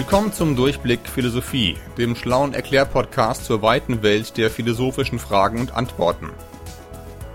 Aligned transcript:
Willkommen 0.00 0.32
zum 0.32 0.56
Durchblick 0.56 1.06
Philosophie, 1.06 1.76
dem 1.98 2.16
schlauen 2.16 2.54
Erklärpodcast 2.54 3.44
zur 3.44 3.60
weiten 3.60 4.02
Welt 4.02 4.38
der 4.38 4.48
philosophischen 4.48 5.18
Fragen 5.18 5.60
und 5.60 5.74
Antworten. 5.74 6.30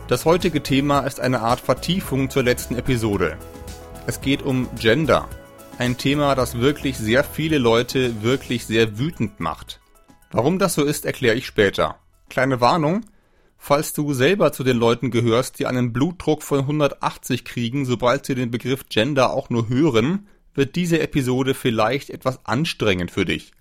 Das 0.07 0.25
heutige 0.25 0.63
Thema 0.63 1.01
ist 1.01 1.19
eine 1.19 1.41
Art 1.41 1.59
Vertiefung 1.59 2.31
zur 2.31 2.41
letzten 2.41 2.75
Episode. 2.75 3.37
Es 4.07 4.19
geht 4.19 4.41
um 4.41 4.67
Gender, 4.79 5.29
ein 5.77 5.95
Thema, 5.99 6.33
das 6.33 6.59
wirklich 6.59 6.97
sehr 6.97 7.23
viele 7.23 7.59
Leute 7.59 8.23
wirklich 8.23 8.65
sehr 8.65 8.97
wütend 8.97 9.39
macht. 9.39 9.79
Warum 10.31 10.57
das 10.57 10.73
so 10.73 10.83
ist, 10.83 11.05
erkläre 11.05 11.35
ich 11.35 11.45
später. 11.45 11.99
Kleine 12.29 12.61
Warnung, 12.61 13.05
falls 13.59 13.93
du 13.93 14.11
selber 14.15 14.51
zu 14.51 14.63
den 14.63 14.77
Leuten 14.77 15.11
gehörst, 15.11 15.59
die 15.59 15.67
einen 15.67 15.93
Blutdruck 15.93 16.41
von 16.41 16.61
180 16.61 17.45
kriegen, 17.45 17.85
sobald 17.85 18.25
sie 18.25 18.33
den 18.33 18.49
Begriff 18.49 18.89
Gender 18.89 19.29
auch 19.33 19.51
nur 19.51 19.69
hören, 19.69 20.25
wird 20.55 20.75
diese 20.75 20.99
Episode 20.99 21.53
vielleicht 21.53 22.09
etwas 22.09 22.45
anstrengend 22.45 23.11
für 23.11 23.25
dich. 23.25 23.51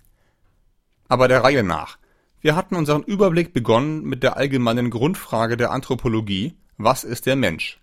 Aber 1.07 1.27
der 1.27 1.43
Reihe 1.43 1.63
nach. 1.63 1.97
Wir 2.41 2.55
hatten 2.55 2.75
unseren 2.75 3.03
Überblick 3.03 3.53
begonnen 3.53 4.03
mit 4.03 4.23
der 4.23 4.37
allgemeinen 4.37 4.89
Grundfrage 4.89 5.57
der 5.57 5.71
Anthropologie, 5.71 6.55
was 6.77 7.03
ist 7.03 7.25
der 7.25 7.35
Mensch? 7.35 7.79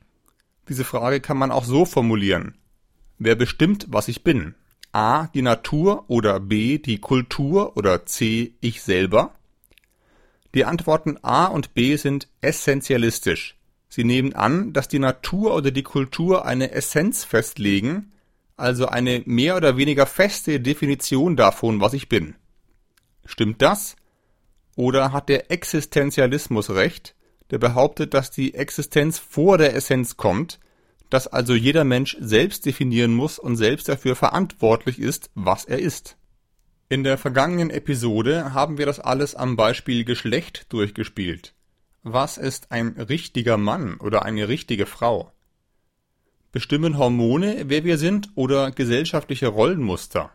Diese 0.69 0.85
Frage 0.85 1.21
kann 1.21 1.37
man 1.37 1.51
auch 1.51 1.65
so 1.65 1.85
formulieren. 1.85 2.57
Wer 3.19 3.35
bestimmt, 3.35 3.87
was 3.89 4.09
ich 4.09 4.23
bin? 4.23 4.55
A. 4.93 5.29
Die 5.29 5.43
Natur 5.43 6.05
oder 6.09 6.39
B. 6.41 6.79
Die 6.79 6.99
Kultur 6.99 7.77
oder 7.77 8.05
C. 8.07 8.55
Ich 8.61 8.83
selber? 8.83 9.35
Die 10.55 10.65
Antworten 10.65 11.19
A 11.23 11.47
und 11.47 11.75
B 11.75 11.97
sind 11.97 12.29
essentialistisch. 12.43 13.57
Sie 13.89 14.05
nehmen 14.05 14.35
an, 14.35 14.73
dass 14.73 14.89
die 14.89 14.99
Natur 14.99 15.55
oder 15.55 15.71
die 15.71 15.83
Kultur 15.83 16.45
eine 16.45 16.73
Essenz 16.73 17.25
festlegen, 17.25 18.12
also 18.57 18.87
eine 18.87 19.23
mehr 19.27 19.57
oder 19.57 19.77
weniger 19.77 20.07
feste 20.07 20.61
Definition 20.61 21.37
davon, 21.37 21.81
was 21.81 21.93
ich 21.93 22.09
bin. 22.09 22.35
Stimmt 23.25 23.63
das? 23.63 23.97
Oder 24.77 25.13
hat 25.13 25.29
der 25.29 25.51
Existenzialismus 25.51 26.71
recht, 26.71 27.15
der 27.51 27.59
behauptet, 27.59 28.15
dass 28.15 28.31
die 28.31 28.55
Existenz 28.55 29.19
vor 29.19 29.59
der 29.59 29.75
Essenz 29.75 30.17
kommt, 30.17 30.59
dass 31.11 31.27
also 31.29 31.55
jeder 31.55 31.85
Mensch 31.85 32.17
selbst 32.21 32.65
definieren 32.65 33.13
muss 33.13 33.39
und 33.39 33.57
selbst 33.57 33.89
dafür 33.89 34.17
verantwortlich 34.17 34.99
ist, 34.99 35.31
was 35.35 35.67
er 35.67 35.79
ist? 35.79 36.17
In 36.89 37.05
der 37.05 37.19
vergangenen 37.19 37.71
Episode 37.71 38.55
haben 38.55 38.79
wir 38.79 38.87
das 38.87 39.01
alles 39.01 39.35
am 39.35 39.57
Beispiel 39.57 40.05
Geschlecht 40.05 40.73
durchgespielt. 40.73 41.55
Was 42.03 42.37
ist 42.39 42.73
ein 42.73 42.89
richtiger 42.89 43.57
Mann 43.57 43.97
oder 43.99 44.25
eine 44.25 44.49
richtige 44.49 44.87
Frau? 44.87 45.32
Bestimmen 46.53 46.99
Hormone, 46.99 47.65
wer 47.69 47.83
wir 47.83 47.97
sind, 47.97 48.29
oder 48.35 48.73
gesellschaftliche 48.73 49.49
Rollenmuster? 49.49 50.33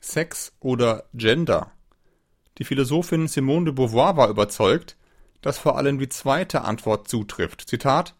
Sex 0.00 0.54
oder 0.60 1.04
Gender? 1.12 1.72
Die 2.56 2.64
Philosophin 2.64 3.28
Simone 3.28 3.66
de 3.66 3.74
Beauvoir 3.74 4.16
war 4.16 4.30
überzeugt, 4.30 4.96
dass 5.42 5.58
vor 5.58 5.76
allem 5.76 5.98
die 5.98 6.08
zweite 6.08 6.62
Antwort 6.62 7.06
zutrifft. 7.08 7.68
Zitat 7.68 8.14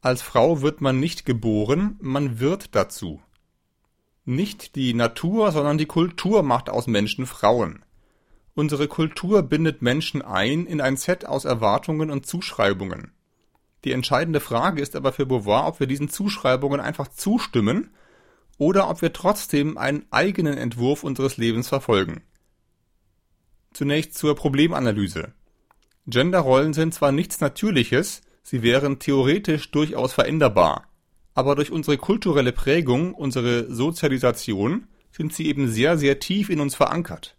Als 0.00 0.20
Frau 0.20 0.62
wird 0.62 0.80
man 0.80 0.98
nicht 0.98 1.24
geboren, 1.24 1.96
man 2.00 2.40
wird 2.40 2.74
dazu. 2.74 3.22
Nicht 4.24 4.74
die 4.74 4.92
Natur, 4.92 5.52
sondern 5.52 5.78
die 5.78 5.86
Kultur 5.86 6.42
macht 6.42 6.68
aus 6.68 6.88
Menschen 6.88 7.26
Frauen. 7.26 7.84
Unsere 8.56 8.88
Kultur 8.88 9.44
bindet 9.44 9.80
Menschen 9.80 10.22
ein 10.22 10.66
in 10.66 10.80
ein 10.80 10.96
Set 10.96 11.24
aus 11.24 11.44
Erwartungen 11.44 12.10
und 12.10 12.26
Zuschreibungen. 12.26 13.12
Die 13.84 13.92
entscheidende 13.92 14.40
Frage 14.40 14.82
ist 14.82 14.96
aber 14.96 15.12
für 15.12 15.26
Beauvoir, 15.26 15.66
ob 15.66 15.80
wir 15.80 15.86
diesen 15.86 16.08
Zuschreibungen 16.08 16.80
einfach 16.80 17.08
zustimmen 17.08 17.94
oder 18.58 18.90
ob 18.90 19.02
wir 19.02 19.12
trotzdem 19.12 19.78
einen 19.78 20.04
eigenen 20.10 20.58
Entwurf 20.58 21.02
unseres 21.02 21.36
Lebens 21.36 21.68
verfolgen. 21.68 22.22
Zunächst 23.72 24.14
zur 24.14 24.34
Problemanalyse. 24.34 25.32
Genderrollen 26.06 26.72
sind 26.72 26.92
zwar 26.92 27.12
nichts 27.12 27.40
Natürliches, 27.40 28.20
sie 28.42 28.62
wären 28.62 28.98
theoretisch 28.98 29.70
durchaus 29.70 30.12
veränderbar 30.12 30.90
aber 31.34 31.54
durch 31.54 31.70
unsere 31.70 31.96
kulturelle 31.96 32.52
Prägung, 32.52 33.14
unsere 33.14 33.72
Sozialisation, 33.72 34.88
sind 35.10 35.32
sie 35.32 35.46
eben 35.46 35.68
sehr, 35.68 35.98
sehr 35.98 36.18
tief 36.18 36.50
in 36.50 36.60
uns 36.60 36.74
verankert. 36.74 37.36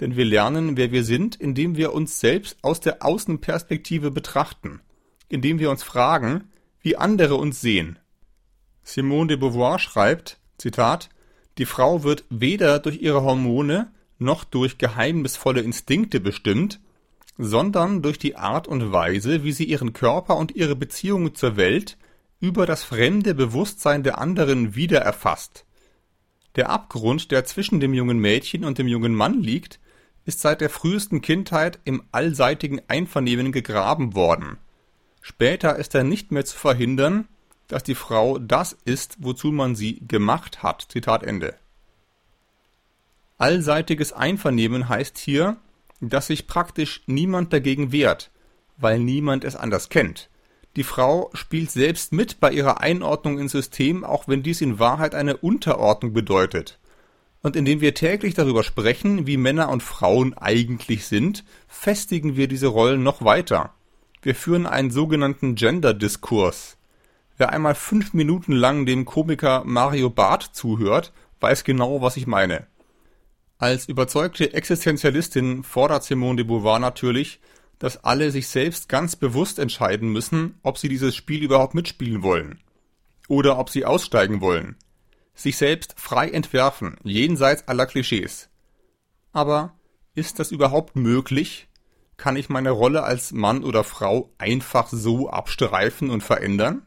Denn 0.00 0.16
wir 0.16 0.24
lernen, 0.24 0.76
wer 0.76 0.92
wir 0.92 1.04
sind, 1.04 1.36
indem 1.36 1.76
wir 1.76 1.92
uns 1.92 2.20
selbst 2.20 2.58
aus 2.62 2.80
der 2.80 3.04
Außenperspektive 3.04 4.10
betrachten, 4.10 4.80
indem 5.30 5.58
wir 5.58 5.70
uns 5.70 5.82
fragen, 5.82 6.50
wie 6.82 6.96
andere 6.96 7.36
uns 7.36 7.60
sehen. 7.62 7.98
Simone 8.82 9.28
de 9.28 9.36
Beauvoir 9.38 9.78
schreibt, 9.78 10.38
Zitat, 10.58 11.08
die 11.56 11.66
Frau 11.66 12.02
wird 12.02 12.24
weder 12.28 12.78
durch 12.78 13.00
ihre 13.00 13.22
Hormone 13.22 13.90
noch 14.18 14.44
durch 14.44 14.76
geheimnisvolle 14.76 15.62
Instinkte 15.62 16.20
bestimmt, 16.20 16.80
sondern 17.38 18.02
durch 18.02 18.18
die 18.18 18.36
Art 18.36 18.68
und 18.68 18.92
Weise, 18.92 19.44
wie 19.44 19.52
sie 19.52 19.64
ihren 19.64 19.94
Körper 19.94 20.36
und 20.36 20.54
ihre 20.54 20.76
Beziehungen 20.76 21.34
zur 21.34 21.56
Welt 21.56 21.96
über 22.40 22.66
das 22.66 22.82
fremde 22.82 23.34
Bewusstsein 23.34 24.02
der 24.02 24.18
anderen 24.18 24.74
wiedererfasst. 24.74 25.64
Der 26.56 26.68
Abgrund, 26.68 27.30
der 27.30 27.44
zwischen 27.44 27.80
dem 27.80 27.94
jungen 27.94 28.18
Mädchen 28.18 28.64
und 28.64 28.78
dem 28.78 28.88
jungen 28.88 29.14
Mann 29.14 29.40
liegt, 29.40 29.78
ist 30.24 30.40
seit 30.40 30.60
der 30.60 30.70
frühesten 30.70 31.22
Kindheit 31.22 31.78
im 31.84 32.02
allseitigen 32.12 32.80
Einvernehmen 32.88 33.52
gegraben 33.52 34.14
worden. 34.14 34.58
Später 35.20 35.76
ist 35.76 35.94
er 35.94 36.04
nicht 36.04 36.32
mehr 36.32 36.44
zu 36.44 36.56
verhindern, 36.56 37.28
dass 37.68 37.82
die 37.82 37.94
Frau 37.94 38.38
das 38.38 38.76
ist, 38.84 39.16
wozu 39.20 39.52
man 39.52 39.74
sie 39.74 40.00
gemacht 40.06 40.62
hat. 40.62 40.86
Zitat 40.90 41.22
Ende. 41.22 41.54
Allseitiges 43.38 44.12
Einvernehmen 44.12 44.88
heißt 44.88 45.18
hier, 45.18 45.56
dass 46.00 46.26
sich 46.26 46.46
praktisch 46.46 47.02
niemand 47.06 47.52
dagegen 47.52 47.92
wehrt, 47.92 48.30
weil 48.76 48.98
niemand 48.98 49.44
es 49.44 49.56
anders 49.56 49.88
kennt. 49.88 50.28
Die 50.76 50.84
Frau 50.84 51.30
spielt 51.34 51.70
selbst 51.70 52.12
mit 52.12 52.38
bei 52.40 52.52
ihrer 52.52 52.80
Einordnung 52.80 53.38
ins 53.38 53.52
System, 53.52 54.04
auch 54.04 54.28
wenn 54.28 54.42
dies 54.42 54.60
in 54.60 54.78
Wahrheit 54.78 55.14
eine 55.14 55.36
Unterordnung 55.36 56.12
bedeutet. 56.12 56.78
Und 57.42 57.56
indem 57.56 57.80
wir 57.80 57.94
täglich 57.94 58.34
darüber 58.34 58.62
sprechen, 58.62 59.26
wie 59.26 59.36
Männer 59.36 59.70
und 59.70 59.82
Frauen 59.82 60.36
eigentlich 60.36 61.06
sind, 61.06 61.44
festigen 61.66 62.36
wir 62.36 62.46
diese 62.46 62.68
Rollen 62.68 63.02
noch 63.02 63.24
weiter. 63.24 63.74
Wir 64.22 64.34
führen 64.34 64.66
einen 64.66 64.90
sogenannten 64.90 65.54
Gender-Diskurs. 65.54 66.76
Wer 67.38 67.50
einmal 67.50 67.74
fünf 67.74 68.12
Minuten 68.12 68.52
lang 68.52 68.84
dem 68.84 69.06
Komiker 69.06 69.62
Mario 69.64 70.10
Barth 70.10 70.50
zuhört, 70.52 71.12
weiß 71.40 71.64
genau, 71.64 72.02
was 72.02 72.18
ich 72.18 72.26
meine. 72.26 72.66
Als 73.56 73.88
überzeugte 73.88 74.52
Existenzialistin 74.52 75.62
fordert 75.62 76.04
Simone 76.04 76.36
de 76.36 76.44
Beauvoir 76.44 76.78
natürlich, 76.78 77.40
dass 77.78 78.04
alle 78.04 78.30
sich 78.30 78.48
selbst 78.48 78.90
ganz 78.90 79.16
bewusst 79.16 79.58
entscheiden 79.58 80.12
müssen, 80.12 80.58
ob 80.62 80.76
sie 80.76 80.90
dieses 80.90 81.16
Spiel 81.16 81.42
überhaupt 81.42 81.74
mitspielen 81.74 82.22
wollen. 82.22 82.60
Oder 83.26 83.58
ob 83.58 83.70
sie 83.70 83.86
aussteigen 83.86 84.42
wollen. 84.42 84.76
Sich 85.34 85.56
selbst 85.56 85.94
frei 85.96 86.28
entwerfen, 86.28 86.98
jenseits 87.04 87.66
aller 87.68 87.86
Klischees. 87.86 88.50
Aber 89.32 89.74
ist 90.14 90.38
das 90.38 90.52
überhaupt 90.52 90.94
möglich? 90.94 91.69
Kann 92.20 92.36
ich 92.36 92.50
meine 92.50 92.70
Rolle 92.70 93.02
als 93.02 93.32
Mann 93.32 93.64
oder 93.64 93.82
Frau 93.82 94.30
einfach 94.36 94.88
so 94.88 95.30
abstreifen 95.30 96.10
und 96.10 96.22
verändern? 96.22 96.82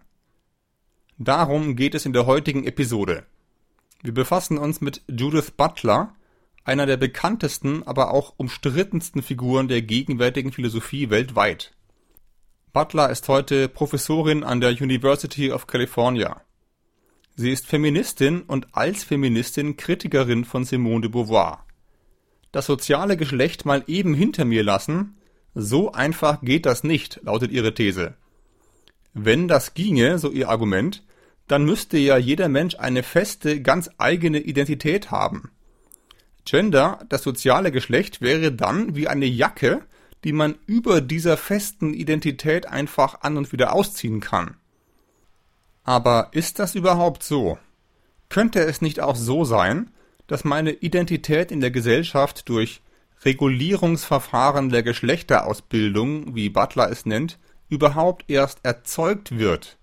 Darum 1.18 1.76
geht 1.76 1.96
es 1.96 2.06
in 2.06 2.14
der 2.14 2.28
heutigen 2.28 2.66
Episode. 2.66 3.26
Wir 4.04 4.14
befassen 4.14 4.60
uns 4.60 4.80
mit 4.80 5.02
Judith 5.08 5.50
Butler, 5.58 6.14
einer 6.66 6.86
der 6.86 6.98
bekanntesten, 6.98 7.82
aber 7.82 8.12
auch 8.12 8.36
umstrittensten 8.38 9.24
Figuren 9.24 9.68
der 9.68 9.82
gegenwärtigen 9.82 10.52
Philosophie 10.52 11.10
weltweit. 11.10 11.74
Butler 12.72 13.10
ist 13.10 13.28
heute 13.28 13.70
Professorin 13.70 14.44
an 14.44 14.62
der 14.62 14.70
University 14.70 15.52
of 15.52 15.66
California. 15.66 16.42
Sie 17.36 17.52
ist 17.52 17.66
Feministin 17.66 18.44
und 18.44 18.68
als 18.74 19.04
Feministin 19.04 19.78
Kritikerin 19.78 20.46
von 20.46 20.64
Simone 20.64 21.02
de 21.02 21.10
Beauvoir. 21.10 21.66
Das 22.52 22.68
soziale 22.68 23.18
Geschlecht 23.18 23.66
mal 23.66 23.84
eben 23.88 24.14
hinter 24.14 24.46
mir 24.46 24.62
lassen, 24.62 25.18
so 25.56 25.92
einfach 25.92 26.42
geht 26.42 26.66
das 26.66 26.84
nicht, 26.84 27.20
lautet 27.24 27.52
ihre 27.52 27.74
These. 27.74 28.16
Wenn 29.14 29.48
das 29.48 29.74
ginge, 29.74 30.18
so 30.18 30.32
ihr 30.32 30.50
Argument, 30.50 31.04
dann 31.48 31.66
müsste 31.66 31.98
ja 31.98 32.18
jeder 32.18 32.50
Mensch 32.50 32.76
eine 32.76 33.04
feste, 33.04 33.62
ganz 33.62 33.90
eigene 33.98 34.40
Identität 34.40 35.12
haben. 35.12 35.52
Gender, 36.46 37.00
das 37.10 37.24
soziale 37.24 37.72
Geschlecht, 37.72 38.22
wäre 38.22 38.52
dann 38.52 38.96
wie 38.96 39.08
eine 39.08 39.26
Jacke, 39.26 39.82
die 40.24 40.34
man 40.34 40.56
über 40.66 41.02
dieser 41.02 41.38
festen 41.38 41.94
Identität 41.94 42.68
einfach 42.68 43.22
an 43.22 43.38
und 43.38 43.52
wieder 43.52 43.74
ausziehen 43.74 44.20
kann. 44.20 44.56
Aber 45.84 46.30
ist 46.32 46.60
das 46.60 46.76
überhaupt 46.76 47.24
so? 47.24 47.58
Könnte 48.30 48.62
es 48.62 48.82
nicht 48.82 49.00
auch 49.00 49.16
so 49.16 49.44
sein, 49.44 49.92
dass 50.28 50.46
meine 50.46 50.72
Identität 50.72 51.52
in 51.52 51.60
der 51.60 51.72
Gesellschaft 51.72 52.48
durch 52.50 52.82
Regulierungsverfahren 53.26 54.70
der 54.70 54.84
Geschlechterausbildung, 54.84 56.36
wie 56.36 56.50
Butler 56.50 56.92
es 56.92 57.06
nennt, 57.06 57.40
überhaupt 57.70 58.26
erst 58.28 58.60
erzeugt 58.64 59.38
wird? 59.38 59.78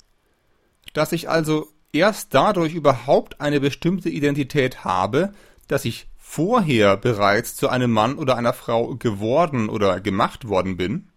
Dass 0.93 1.13
ich 1.13 1.29
also 1.29 1.69
erst 1.93 2.35
dadurch 2.35 2.75
überhaupt 2.75 3.41
eine 3.41 3.61
bestimmte 3.61 4.11
Identität 4.11 4.85
habe, 4.85 5.33
dass 5.69 5.85
ich 5.85 6.09
vorher 6.17 6.97
bereits 6.97 7.57
zu 7.57 7.69
einem 7.69 7.91
Mann 7.91 8.17
oder 8.17 8.37
einer 8.37 8.53
Frau 8.53 8.95
geworden 8.97 9.69
oder 9.69 10.01
gemacht 10.01 10.49
worden 10.49 10.77
bin? 10.77 11.09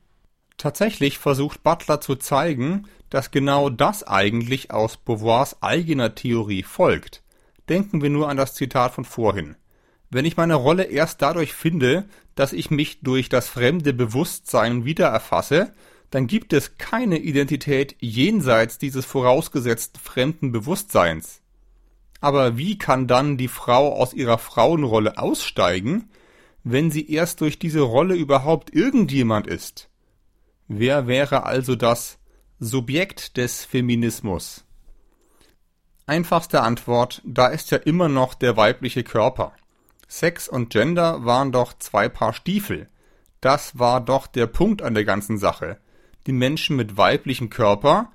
Tatsächlich 0.57 1.17
versucht 1.17 1.63
Butler 1.63 1.99
zu 1.99 2.15
zeigen, 2.15 2.87
dass 3.09 3.31
genau 3.31 3.69
das 3.69 4.03
eigentlich 4.03 4.71
aus 4.71 4.97
Beauvoirs 4.97 5.61
eigener 5.61 6.15
Theorie 6.15 6.63
folgt. 6.63 7.21
Denken 7.69 8.01
wir 8.01 8.09
nur 8.09 8.29
an 8.29 8.37
das 8.37 8.55
Zitat 8.55 8.93
von 8.93 9.05
vorhin. 9.05 9.55
Wenn 10.13 10.25
ich 10.25 10.37
meine 10.37 10.53
Rolle 10.53 10.83
erst 10.83 11.23
dadurch 11.23 11.53
finde, 11.53 12.05
dass 12.35 12.53
ich 12.53 12.69
mich 12.69 13.01
durch 13.01 13.29
das 13.29 13.49
fremde 13.49 13.93
Bewusstsein 13.93 14.85
wiedererfasse, 14.85 15.73
dann 16.11 16.27
gibt 16.27 16.53
es 16.53 16.77
keine 16.77 17.17
Identität 17.17 17.95
jenseits 17.99 18.77
dieses 18.77 19.05
vorausgesetzt 19.05 19.97
fremden 19.97 20.51
Bewusstseins. 20.51 21.41
Aber 22.21 22.59
wie 22.59 22.77
kann 22.77 23.07
dann 23.07 23.37
die 23.37 23.47
Frau 23.47 23.91
aus 23.91 24.13
ihrer 24.13 24.37
Frauenrolle 24.37 25.17
aussteigen, 25.17 26.11
wenn 26.63 26.91
sie 26.91 27.09
erst 27.11 27.41
durch 27.41 27.57
diese 27.57 27.81
Rolle 27.81 28.13
überhaupt 28.13 28.71
irgendjemand 28.71 29.47
ist? 29.47 29.89
Wer 30.67 31.07
wäre 31.07 31.47
also 31.47 31.75
das 31.75 32.19
Subjekt 32.59 33.37
des 33.37 33.65
Feminismus? 33.65 34.63
Einfachste 36.05 36.61
Antwort, 36.61 37.19
da 37.25 37.47
ist 37.47 37.71
ja 37.71 37.79
immer 37.79 38.09
noch 38.09 38.35
der 38.35 38.55
weibliche 38.57 39.03
Körper. 39.03 39.53
Sex 40.13 40.47
und 40.47 40.69
Gender 40.69 41.25
waren 41.25 41.51
doch 41.51 41.73
zwei 41.79 42.07
Paar 42.07 42.33
Stiefel. 42.33 42.87
Das 43.41 43.79
war 43.79 43.99
doch 43.99 44.27
der 44.27 44.45
Punkt 44.45 44.83
an 44.83 44.93
der 44.93 45.05
ganzen 45.05 45.39
Sache. 45.39 45.79
Die 46.27 46.33
Menschen 46.33 46.75
mit 46.75 46.97
weiblichem 46.97 47.49
Körper, 47.49 48.11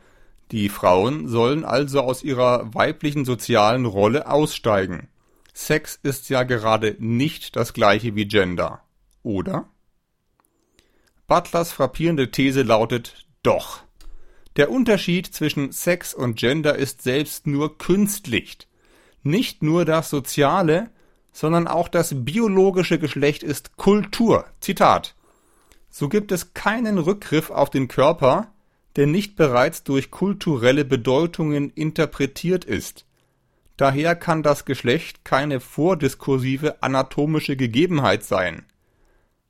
die 0.52 0.68
Frauen, 0.68 1.26
sollen 1.26 1.64
also 1.64 2.02
aus 2.02 2.22
ihrer 2.22 2.72
weiblichen 2.72 3.24
sozialen 3.24 3.84
Rolle 3.84 4.30
aussteigen. 4.30 5.08
Sex 5.52 5.98
ist 6.00 6.28
ja 6.28 6.44
gerade 6.44 6.94
nicht 7.00 7.56
das 7.56 7.72
gleiche 7.72 8.14
wie 8.14 8.28
Gender, 8.28 8.80
oder? 9.24 9.68
Butlers 11.26 11.72
frappierende 11.72 12.30
These 12.30 12.62
lautet 12.62 13.26
doch. 13.42 13.80
Der 14.54 14.70
Unterschied 14.70 15.26
zwischen 15.34 15.72
Sex 15.72 16.14
und 16.14 16.36
Gender 16.36 16.76
ist 16.76 17.02
selbst 17.02 17.48
nur 17.48 17.76
künstlich. 17.76 18.68
Nicht 19.24 19.64
nur 19.64 19.84
das 19.84 20.10
soziale, 20.10 20.92
sondern 21.32 21.66
auch 21.68 21.88
das 21.88 22.24
biologische 22.24 22.98
Geschlecht 22.98 23.42
ist 23.42 23.76
Kultur. 23.76 24.46
Zitat. 24.60 25.14
So 25.90 26.08
gibt 26.08 26.32
es 26.32 26.54
keinen 26.54 26.98
Rückgriff 26.98 27.50
auf 27.50 27.70
den 27.70 27.88
Körper, 27.88 28.52
der 28.96 29.06
nicht 29.06 29.36
bereits 29.36 29.84
durch 29.84 30.10
kulturelle 30.10 30.84
Bedeutungen 30.84 31.70
interpretiert 31.70 32.64
ist. 32.64 33.04
Daher 33.76 34.16
kann 34.16 34.42
das 34.42 34.64
Geschlecht 34.64 35.24
keine 35.24 35.60
vordiskursive 35.60 36.82
anatomische 36.82 37.56
Gegebenheit 37.56 38.24
sein. 38.24 38.66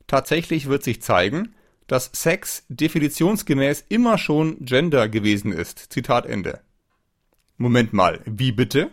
Tatsächlich 0.05 0.67
wird 0.67 0.83
sich 0.83 1.01
zeigen, 1.01 1.55
dass 1.87 2.11
Sex 2.13 2.63
definitionsgemäß 2.69 3.85
immer 3.89 4.19
schon 4.19 4.63
Gender 4.63 5.09
gewesen 5.09 5.51
ist. 5.51 5.91
Zitat 5.91 6.27
Ende. 6.27 6.61
Moment 7.57 7.93
mal, 7.93 8.21
wie 8.25 8.51
bitte? 8.51 8.91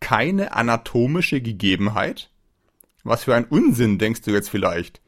Keine 0.00 0.52
anatomische 0.52 1.40
Gegebenheit? 1.40 2.30
Was 3.04 3.24
für 3.24 3.34
ein 3.34 3.44
Unsinn, 3.44 3.98
denkst 3.98 4.22
du 4.22 4.32
jetzt 4.32 4.50
vielleicht? 4.50 5.00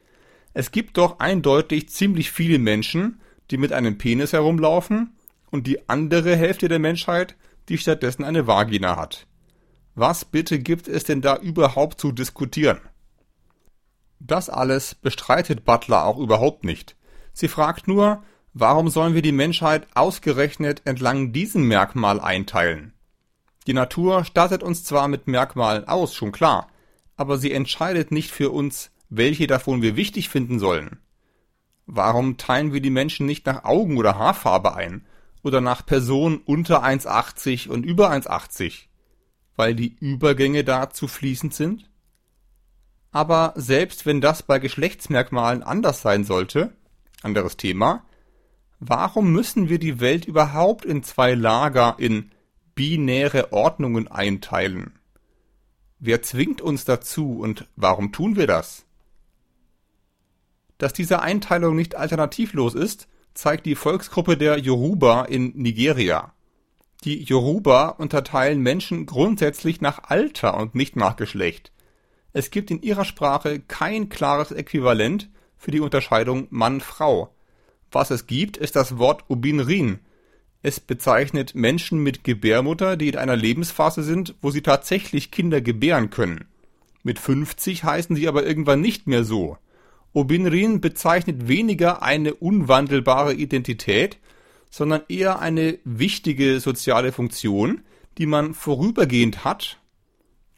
Es 0.53 0.71
gibt 0.71 0.97
doch 0.97 1.19
eindeutig 1.19 1.89
ziemlich 1.89 2.31
viele 2.31 2.59
Menschen, 2.59 3.19
die 3.51 3.57
mit 3.57 3.73
einem 3.73 3.97
Penis 3.97 4.33
herumlaufen 4.33 5.15
und 5.51 5.67
die 5.67 5.89
andere 5.89 6.35
Hälfte 6.35 6.67
der 6.67 6.79
Menschheit, 6.79 7.35
die 7.69 7.77
stattdessen 7.77 8.23
eine 8.23 8.47
Vagina 8.47 8.95
hat. 8.95 9.27
Was 9.95 10.25
bitte 10.25 10.59
gibt 10.59 10.87
es 10.87 11.03
denn 11.03 11.21
da 11.21 11.37
überhaupt 11.37 11.99
zu 11.99 12.11
diskutieren? 12.11 12.79
Das 14.19 14.49
alles 14.49 14.95
bestreitet 14.95 15.65
Butler 15.65 16.05
auch 16.05 16.17
überhaupt 16.17 16.63
nicht. 16.63 16.95
Sie 17.33 17.47
fragt 17.47 17.87
nur, 17.87 18.23
warum 18.53 18.89
sollen 18.89 19.13
wir 19.13 19.21
die 19.21 19.31
Menschheit 19.31 19.87
ausgerechnet 19.95 20.81
entlang 20.85 21.33
diesem 21.33 21.67
Merkmal 21.67 22.19
einteilen? 22.19 22.93
Die 23.67 23.73
Natur 23.73 24.25
stattet 24.25 24.63
uns 24.63 24.83
zwar 24.83 25.07
mit 25.07 25.27
Merkmalen 25.27 25.87
aus, 25.87 26.13
schon 26.13 26.31
klar, 26.31 26.67
aber 27.15 27.37
sie 27.37 27.51
entscheidet 27.51 28.11
nicht 28.11 28.31
für 28.31 28.49
uns, 28.49 28.91
welche 29.09 29.47
davon 29.47 29.81
wir 29.81 29.95
wichtig 29.95 30.29
finden 30.29 30.59
sollen. 30.59 30.99
Warum 31.85 32.37
teilen 32.37 32.73
wir 32.73 32.81
die 32.81 32.89
Menschen 32.89 33.25
nicht 33.25 33.45
nach 33.45 33.63
Augen- 33.63 33.97
oder 33.97 34.17
Haarfarbe 34.17 34.75
ein 34.75 35.05
oder 35.43 35.61
nach 35.61 35.85
Personen 35.85 36.37
unter 36.37 36.83
1,80 36.83 37.69
und 37.69 37.85
über 37.85 38.09
1,80? 38.09 38.87
Weil 39.55 39.75
die 39.75 39.95
Übergänge 39.99 40.63
da 40.63 40.89
zu 40.89 41.07
fließend 41.07 41.53
sind? 41.53 41.89
Aber 43.11 43.53
selbst 43.55 44.05
wenn 44.05 44.21
das 44.21 44.41
bei 44.43 44.59
Geschlechtsmerkmalen 44.59 45.61
anders 45.61 46.01
sein 46.01 46.23
sollte, 46.23 46.75
anderes 47.23 47.57
Thema. 47.57 48.03
Warum 48.79 49.31
müssen 49.31 49.69
wir 49.69 49.79
die 49.79 49.99
Welt 49.99 50.25
überhaupt 50.25 50.83
in 50.85 51.03
zwei 51.03 51.35
Lager, 51.35 51.95
in 51.99 52.31
binäre 52.75 53.51
Ordnungen 53.51 54.07
einteilen? 54.07 54.93
Wer 55.99 56.21
zwingt 56.21 56.61
uns 56.61 56.85
dazu 56.85 57.39
und 57.39 57.67
warum 57.75 58.11
tun 58.11 58.35
wir 58.35 58.47
das? 58.47 58.85
Dass 60.77 60.93
diese 60.93 61.21
Einteilung 61.21 61.75
nicht 61.75 61.95
alternativlos 61.95 62.75
ist, 62.75 63.07
zeigt 63.33 63.65
die 63.65 63.75
Volksgruppe 63.75 64.37
der 64.37 64.59
Yoruba 64.59 65.23
in 65.23 65.53
Nigeria. 65.55 66.33
Die 67.03 67.23
Yoruba 67.23 67.89
unterteilen 67.89 68.61
Menschen 68.61 69.05
grundsätzlich 69.05 69.81
nach 69.81 70.03
Alter 70.03 70.57
und 70.57 70.75
nicht 70.75 70.95
nach 70.95 71.15
Geschlecht. 71.15 71.71
Es 72.31 72.49
gibt 72.49 72.71
in 72.71 72.81
ihrer 72.81 73.05
Sprache 73.05 73.59
kein 73.59 74.09
klares 74.09 74.51
Äquivalent 74.51 75.29
für 75.57 75.71
die 75.71 75.79
Unterscheidung 75.79 76.47
Mann-Frau. 76.49 77.33
Was 77.91 78.09
es 78.09 78.25
gibt, 78.25 78.57
ist 78.57 78.75
das 78.75 78.97
Wort 78.97 79.25
Ubinrin. 79.29 79.99
Es 80.63 80.79
bezeichnet 80.79 81.53
Menschen 81.53 81.99
mit 81.99 82.23
Gebärmutter, 82.23 82.97
die 82.97 83.09
in 83.09 83.17
einer 83.17 83.35
Lebensphase 83.35 84.01
sind, 84.01 84.33
wo 84.41 84.49
sie 84.49 84.63
tatsächlich 84.63 85.29
Kinder 85.29 85.61
gebären 85.61 86.09
können. 86.09 86.45
Mit 87.03 87.19
50 87.19 87.83
heißen 87.83 88.15
sie 88.15 88.27
aber 88.27 88.43
irgendwann 88.43 88.81
nicht 88.81 89.05
mehr 89.05 89.23
so. 89.23 89.57
Obinrin 90.13 90.81
bezeichnet 90.81 91.47
weniger 91.47 92.01
eine 92.01 92.33
unwandelbare 92.33 93.35
Identität, 93.35 94.17
sondern 94.71 95.01
eher 95.09 95.39
eine 95.39 95.77
wichtige 95.83 96.59
soziale 96.59 97.11
Funktion, 97.11 97.81
die 98.17 98.25
man 98.25 98.55
vorübergehend 98.55 99.43
hat 99.43 99.77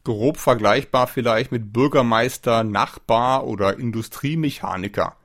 grob 0.06 0.36
vergleichbar 0.36 1.08
vielleicht 1.08 1.50
mit 1.50 1.72
Bürgermeister, 1.72 2.62
Nachbar 2.62 3.44
oder 3.44 3.76
Industriemechaniker. 3.76 5.16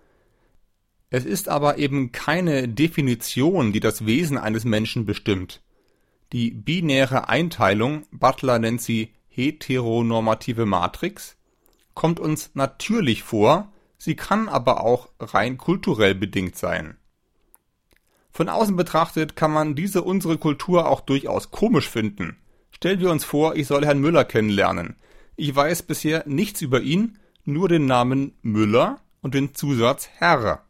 Es 1.13 1.25
ist 1.25 1.50
aber 1.50 1.77
eben 1.77 2.13
keine 2.13 2.70
Definition, 2.70 3.74
die 3.74 3.82
das 3.82 4.06
Wesen 4.06 4.38
eines 4.38 4.63
Menschen 4.63 5.06
bestimmt. 5.06 5.62
Die 6.32 6.51
binäre 6.51 7.27
Einteilung, 7.27 8.06
Butler 8.12 8.60
nennt 8.60 8.82
sie 8.82 9.10
heteronormative 9.27 10.65
Matrix, 10.65 11.36
kommt 11.94 12.22
uns 12.22 12.51
natürlich 12.53 13.24
vor, 13.24 13.74
sie 13.98 14.15
kann 14.15 14.48
aber 14.48 14.86
auch 14.86 15.10
rein 15.20 15.58
kulturell 15.58 16.15
bedingt 16.15 16.58
sein. 16.58 16.96
Von 18.32 18.48
außen 18.48 18.77
betrachtet 18.77 19.36
kann 19.36 19.51
man 19.51 19.75
diese 19.75 20.03
unsere 20.03 20.38
Kultur 20.38 20.88
auch 20.88 21.01
durchaus 21.01 21.51
komisch 21.51 21.89
finden. 21.89 22.38
Stellen 22.72 23.01
wir 23.01 23.12
uns 23.12 23.25
vor, 23.25 23.58
ich 23.58 23.68
soll 23.68 23.86
Herrn 23.86 24.00
Müller 24.00 24.24
kennenlernen. 24.24 24.96
Ich 25.36 25.53
weiß 25.53 25.84
bisher 25.84 26.24
nichts 26.25 26.62
über 26.62 26.80
ihn, 26.80 27.20
nur 27.44 27.68
den 27.68 27.86
Namen 27.86 28.34
Müller 28.41 29.01
und 29.22 29.34
den 29.34 29.53
Zusatz 29.53 30.08
Herr. 30.13 30.63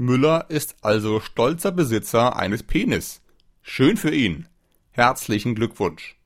Müller 0.00 0.46
ist 0.48 0.76
also 0.80 1.20
stolzer 1.20 1.72
Besitzer 1.72 2.34
eines 2.34 2.62
Penis. 2.62 3.20
Schön 3.60 3.98
für 3.98 4.10
ihn. 4.10 4.48
Herzlichen 4.92 5.54
Glückwunsch. 5.54 6.16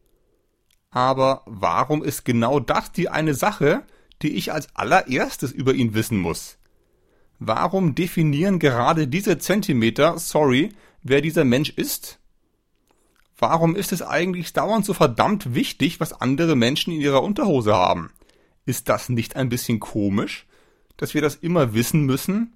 Aber 0.90 1.43
warum 1.47 2.04
ist 2.04 2.25
genau 2.25 2.61
das 2.61 2.93
die 2.93 3.09
eine 3.09 3.35
Sache, 3.35 3.83
die 4.23 4.37
ich 4.37 4.52
als 4.52 4.69
allererstes 4.76 5.50
über 5.50 5.75
ihn 5.75 5.93
wissen 5.93 6.19
muss? 6.19 6.57
Warum 7.40 7.97
definieren 7.97 8.61
gerade 8.61 9.09
diese 9.09 9.38
Zentimeter, 9.38 10.21
sorry, 10.21 10.69
wer 11.02 11.21
dieser 11.21 11.43
Mensch 11.43 11.71
ist? 11.71 12.21
Warum 13.37 13.75
ist 13.75 13.90
es 13.90 14.02
eigentlich 14.02 14.52
dauernd 14.52 14.85
so 14.87 14.95
verdammt 14.95 15.57
wichtig, 15.57 15.99
was 15.99 16.12
andere 16.12 16.54
Menschen 16.54 16.93
in 16.93 17.00
ihrer 17.00 17.25
Unterhose 17.25 17.75
haben? 17.75 18.12
Ist 18.66 18.88
das 18.88 19.09
nicht 19.09 19.35
ein 19.35 19.49
bisschen 19.49 19.81
komisch, 19.81 20.47
dass 20.97 21.12
wir 21.12 21.23
das 21.23 21.35
immer 21.35 21.75
wissen 21.75 22.04
müssen? 22.04 22.52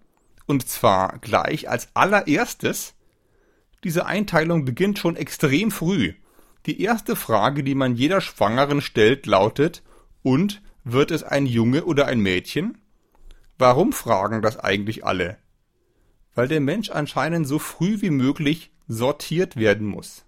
Und 0.48 0.66
zwar 0.66 1.18
gleich 1.18 1.68
als 1.68 1.88
allererstes? 1.94 2.94
Diese 3.84 4.06
Einteilung 4.06 4.64
beginnt 4.64 4.98
schon 4.98 5.14
extrem 5.14 5.70
früh. 5.70 6.14
Die 6.64 6.80
erste 6.80 7.16
Frage, 7.16 7.62
die 7.62 7.74
man 7.74 7.94
jeder 7.94 8.22
Schwangeren 8.22 8.80
stellt, 8.80 9.26
lautet, 9.26 9.82
und 10.22 10.62
wird 10.84 11.10
es 11.10 11.22
ein 11.22 11.44
Junge 11.44 11.84
oder 11.84 12.06
ein 12.06 12.20
Mädchen? 12.20 12.78
Warum 13.58 13.92
fragen 13.92 14.40
das 14.40 14.58
eigentlich 14.58 15.04
alle? 15.04 15.36
Weil 16.34 16.48
der 16.48 16.60
Mensch 16.60 16.88
anscheinend 16.88 17.46
so 17.46 17.58
früh 17.58 18.00
wie 18.00 18.10
möglich 18.10 18.72
sortiert 18.86 19.56
werden 19.56 19.86
muss. 19.86 20.24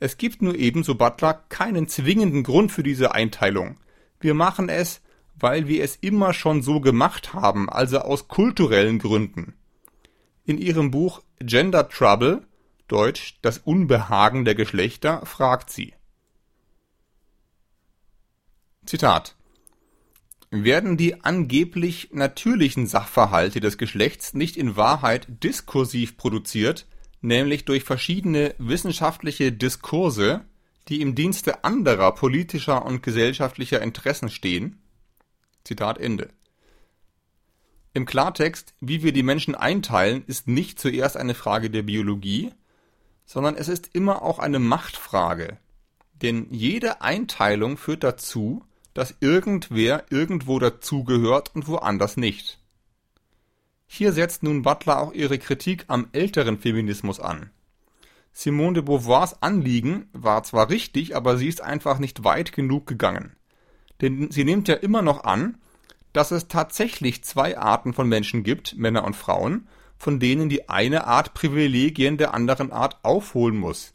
Es 0.00 0.16
gibt 0.16 0.40
nur 0.40 0.54
eben, 0.54 0.82
so 0.82 0.94
Butler, 0.94 1.34
keinen 1.50 1.88
zwingenden 1.88 2.42
Grund 2.42 2.72
für 2.72 2.82
diese 2.82 3.12
Einteilung. 3.14 3.76
Wir 4.18 4.32
machen 4.32 4.70
es, 4.70 5.02
weil 5.40 5.68
wir 5.68 5.82
es 5.84 5.96
immer 5.96 6.32
schon 6.32 6.62
so 6.62 6.80
gemacht 6.80 7.34
haben, 7.34 7.68
also 7.68 8.00
aus 8.00 8.28
kulturellen 8.28 8.98
Gründen. 8.98 9.54
In 10.44 10.58
ihrem 10.58 10.90
Buch 10.90 11.22
Gender 11.40 11.88
Trouble, 11.88 12.46
Deutsch 12.88 13.38
Das 13.42 13.58
Unbehagen 13.58 14.44
der 14.44 14.54
Geschlechter, 14.54 15.24
fragt 15.26 15.70
sie. 15.70 15.94
Zitat 18.86 19.36
werden 20.50 20.96
die 20.96 21.22
angeblich 21.22 22.08
natürlichen 22.12 22.86
Sachverhalte 22.86 23.60
des 23.60 23.76
Geschlechts 23.76 24.32
nicht 24.32 24.56
in 24.56 24.76
Wahrheit 24.76 25.26
diskursiv 25.44 26.16
produziert, 26.16 26.86
nämlich 27.20 27.66
durch 27.66 27.84
verschiedene 27.84 28.54
wissenschaftliche 28.58 29.52
Diskurse, 29.52 30.46
die 30.88 31.02
im 31.02 31.14
Dienste 31.14 31.64
anderer 31.64 32.12
politischer 32.12 32.84
und 32.86 33.02
gesellschaftlicher 33.02 33.82
Interessen 33.82 34.30
stehen? 34.30 34.80
Zitat 35.64 35.98
Ende. 35.98 36.30
Im 37.94 38.06
Klartext, 38.06 38.74
wie 38.80 39.02
wir 39.02 39.12
die 39.12 39.22
Menschen 39.22 39.54
einteilen, 39.54 40.24
ist 40.26 40.46
nicht 40.46 40.78
zuerst 40.78 41.16
eine 41.16 41.34
Frage 41.34 41.70
der 41.70 41.82
Biologie, 41.82 42.52
sondern 43.24 43.56
es 43.56 43.68
ist 43.68 43.90
immer 43.94 44.22
auch 44.22 44.38
eine 44.38 44.58
Machtfrage. 44.58 45.58
Denn 46.14 46.46
jede 46.50 47.02
Einteilung 47.02 47.76
führt 47.76 48.04
dazu, 48.04 48.64
dass 48.94 49.14
irgendwer 49.20 50.04
irgendwo 50.10 50.58
dazugehört 50.58 51.54
und 51.54 51.68
woanders 51.68 52.16
nicht. 52.16 52.58
Hier 53.86 54.12
setzt 54.12 54.42
nun 54.42 54.62
Butler 54.62 55.00
auch 55.00 55.12
ihre 55.12 55.38
Kritik 55.38 55.84
am 55.88 56.08
älteren 56.12 56.58
Feminismus 56.58 57.20
an. 57.20 57.50
Simone 58.32 58.74
de 58.74 58.82
Beauvoirs 58.82 59.42
Anliegen 59.42 60.08
war 60.12 60.42
zwar 60.42 60.68
richtig, 60.68 61.16
aber 61.16 61.36
sie 61.36 61.48
ist 61.48 61.62
einfach 61.62 61.98
nicht 61.98 62.22
weit 62.22 62.52
genug 62.52 62.86
gegangen. 62.86 63.34
Denn 64.00 64.30
sie 64.30 64.44
nimmt 64.44 64.68
ja 64.68 64.74
immer 64.74 65.02
noch 65.02 65.24
an, 65.24 65.58
dass 66.12 66.30
es 66.30 66.48
tatsächlich 66.48 67.24
zwei 67.24 67.58
Arten 67.58 67.92
von 67.92 68.08
Menschen 68.08 68.42
gibt, 68.42 68.76
Männer 68.76 69.04
und 69.04 69.16
Frauen, 69.16 69.68
von 69.98 70.20
denen 70.20 70.48
die 70.48 70.68
eine 70.68 71.06
Art 71.06 71.34
Privilegien 71.34 72.16
der 72.16 72.34
anderen 72.34 72.72
Art 72.72 72.98
aufholen 73.02 73.56
muss. 73.56 73.94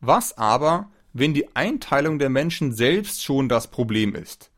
Was 0.00 0.36
aber 0.36 0.90
wenn 1.12 1.32
die 1.32 1.56
Einteilung 1.56 2.18
der 2.18 2.28
Menschen 2.28 2.72
selbst 2.72 3.24
schon 3.24 3.48
das 3.48 3.68
Problem 3.68 4.14
ist. 4.14 4.50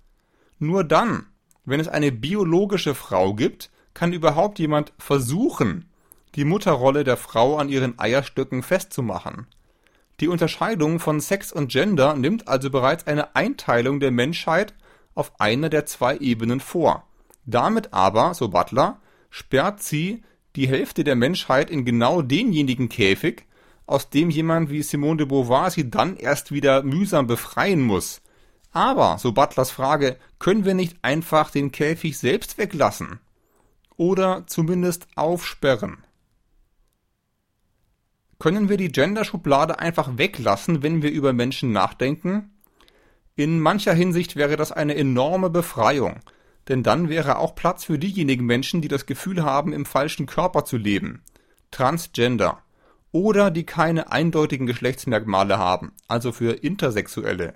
Nur 0.59 0.83
dann, 0.83 1.27
wenn 1.65 1.79
es 1.79 1.87
eine 1.87 2.11
biologische 2.11 2.97
Frau 2.97 3.35
gibt, 3.35 3.71
kann 3.95 4.13
überhaupt 4.13 4.59
jemand 4.59 4.93
versuchen, 4.99 5.89
die 6.35 6.45
Mutterrolle 6.45 7.05
der 7.05 7.17
Frau 7.17 7.59
an 7.59 7.69
ihren 7.69 7.99
Eierstöcken 7.99 8.65
festzumachen. 8.65 9.47
Die 10.21 10.29
Unterscheidung 10.29 10.99
von 10.99 11.21
Sex 11.21 11.53
und 11.53 11.69
Gender 11.69 12.17
nimmt 12.17 12.49
also 12.49 12.71
bereits 12.71 13.07
eine 13.07 13.37
Einteilung 13.37 14.01
der 14.01 14.11
Menschheit 14.11 14.75
auf 15.15 15.41
einer 15.41 15.69
der 15.69 15.87
zwei 15.87 16.17
Ebenen 16.17 16.61
vor. 16.61 17.05
Damit 17.47 17.93
aber, 17.93 18.35
so 18.35 18.49
Butler, 18.49 19.01
sperrt 19.31 19.83
sie 19.83 20.23
die 20.57 20.69
Hälfte 20.69 21.05
der 21.05 21.15
Menschheit 21.15 21.71
in 21.71 21.85
genau 21.85 22.23
denjenigen 22.23 22.89
Käfig, 22.89 23.45
aus 23.87 24.11
dem 24.11 24.29
jemand 24.29 24.71
wie 24.71 24.83
Simone 24.83 25.19
de 25.19 25.27
Beauvoir 25.27 25.71
sie 25.71 25.89
dann 25.89 26.17
erst 26.17 26.53
wieder 26.53 26.83
mühsam 26.83 27.27
befreien 27.27 27.81
muss. 27.81 28.21
Aber, 28.73 29.19
so 29.19 29.33
Butlers 29.33 29.71
Frage, 29.71 30.17
können 30.39 30.65
wir 30.65 30.75
nicht 30.75 30.97
einfach 31.03 31.51
den 31.51 31.73
Käfig 31.73 32.19
selbst 32.19 32.59
weglassen? 32.59 33.21
Oder 33.97 34.45
zumindest 34.47 35.07
aufsperren? 35.15 36.05
Können 38.39 38.69
wir 38.69 38.77
die 38.77 38.93
Genderschublade 38.93 39.81
einfach 39.81 40.17
weglassen, 40.17 40.83
wenn 40.85 41.03
wir 41.03 41.11
über 41.11 41.33
Menschen 41.33 41.73
nachdenken? 41.73 42.53
In 43.35 43.59
mancher 43.59 43.93
Hinsicht 43.93 44.37
wäre 44.37 44.57
das 44.57 44.71
eine 44.71 44.95
enorme 44.95 45.51
Befreiung, 45.51 46.21
denn 46.69 46.85
dann 46.85 47.09
wäre 47.09 47.39
auch 47.39 47.57
Platz 47.57 47.85
für 47.85 47.99
diejenigen 47.99 48.47
Menschen, 48.47 48.81
die 48.81 48.87
das 48.89 49.07
Gefühl 49.07 49.43
haben, 49.43 49.73
im 49.73 49.85
falschen 49.85 50.27
Körper 50.27 50.65
zu 50.65 50.77
leben. 50.77 51.23
Transgender 51.73 52.63
oder 53.11 53.51
die 53.51 53.67
keine 53.67 54.13
eindeutigen 54.13 54.67
Geschlechtsmerkmale 54.67 55.59
haben, 55.59 55.93
also 56.07 56.31
für 56.31 56.53
Intersexuelle. 56.53 57.55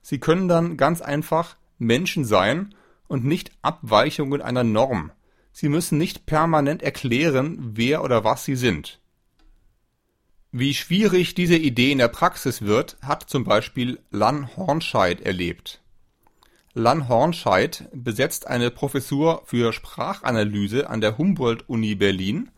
Sie 0.00 0.20
können 0.20 0.48
dann 0.48 0.78
ganz 0.78 1.02
einfach 1.02 1.56
Menschen 1.78 2.24
sein 2.24 2.74
und 3.08 3.26
nicht 3.26 3.52
Abweichungen 3.60 4.40
einer 4.40 4.64
Norm. 4.64 5.12
Sie 5.52 5.68
müssen 5.68 5.98
nicht 5.98 6.24
permanent 6.24 6.82
erklären, 6.82 7.58
wer 7.74 8.02
oder 8.02 8.24
was 8.24 8.44
sie 8.44 8.56
sind. 8.56 9.00
Wie 10.56 10.72
schwierig 10.72 11.34
diese 11.34 11.56
Idee 11.56 11.90
in 11.90 11.98
der 11.98 12.06
Praxis 12.06 12.62
wird, 12.62 12.96
hat 13.02 13.28
zum 13.28 13.42
Beispiel 13.42 13.98
Lan 14.12 14.56
Hornscheid 14.56 15.20
erlebt. 15.20 15.82
Lan 16.74 17.08
Hornscheid 17.08 17.88
besetzt 17.92 18.46
eine 18.46 18.70
Professur 18.70 19.42
für 19.46 19.72
Sprachanalyse 19.72 20.88
an 20.88 21.00
der 21.00 21.18
Humboldt-Uni 21.18 21.96
Berlin 21.96 22.52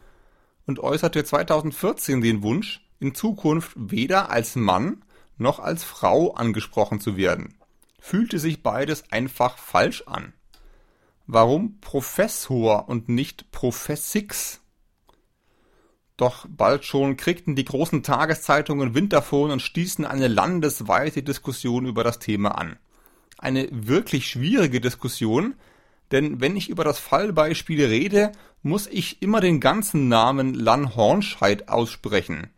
und 0.66 0.78
äußerte 0.78 1.24
2014 1.24 2.20
den 2.20 2.42
Wunsch, 2.42 2.86
in 3.00 3.14
Zukunft 3.14 3.72
weder 3.76 4.28
als 4.28 4.56
Mann 4.56 5.02
noch 5.38 5.58
als 5.58 5.82
Frau 5.82 6.34
angesprochen 6.34 7.00
zu 7.00 7.16
werden. 7.16 7.54
Fühlte 7.98 8.38
sich 8.38 8.62
beides 8.62 9.10
einfach 9.10 9.56
falsch 9.56 10.02
an. 10.04 10.34
Warum 11.26 11.80
Professor 11.80 12.90
und 12.90 13.08
nicht 13.08 13.50
Professix? 13.52 14.60
Doch 16.16 16.46
bald 16.48 16.84
schon 16.84 17.16
kriegten 17.16 17.56
die 17.56 17.64
großen 17.64 18.02
Tageszeitungen 18.02 18.94
Wind 18.94 19.12
davon 19.12 19.50
und 19.50 19.60
stießen 19.60 20.06
eine 20.06 20.28
landesweite 20.28 21.22
Diskussion 21.22 21.84
über 21.84 22.04
das 22.04 22.18
Thema 22.18 22.56
an. 22.56 22.76
Eine 23.38 23.68
wirklich 23.70 24.28
schwierige 24.28 24.80
Diskussion, 24.80 25.54
denn 26.12 26.40
wenn 26.40 26.56
ich 26.56 26.70
über 26.70 26.84
das 26.84 26.98
Fallbeispiel 26.98 27.84
rede, 27.84 28.32
muss 28.62 28.86
ich 28.86 29.20
immer 29.20 29.40
den 29.40 29.60
ganzen 29.60 30.08
Namen 30.08 30.54
Lan 30.54 30.96
Hornscheid 30.96 31.68
aussprechen. 31.68 32.48